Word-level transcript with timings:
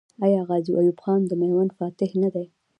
آیا 0.25 0.41
غازي 0.49 0.71
ایوب 0.79 0.97
خان 1.03 1.21
د 1.27 1.31
میوند 1.41 1.71
فاتح 1.77 2.09
نه 2.23 2.29
دی؟ 2.33 2.45